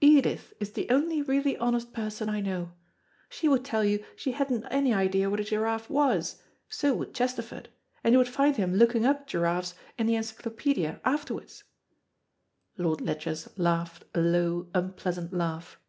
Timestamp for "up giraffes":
9.04-9.74